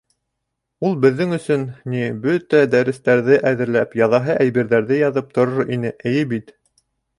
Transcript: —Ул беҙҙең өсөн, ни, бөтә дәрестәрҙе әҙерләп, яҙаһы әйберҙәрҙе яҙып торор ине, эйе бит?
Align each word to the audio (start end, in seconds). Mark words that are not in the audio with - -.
—Ул 0.87 0.95
беҙҙең 1.03 1.35
өсөн, 1.37 1.65
ни, 1.93 2.01
бөтә 2.23 2.63
дәрестәрҙе 2.77 3.39
әҙерләп, 3.51 3.95
яҙаһы 4.03 4.41
әйберҙәрҙе 4.47 5.01
яҙып 5.05 5.33
торор 5.39 5.73
ине, 5.79 5.95
эйе 6.13 6.27
бит? 6.35 6.55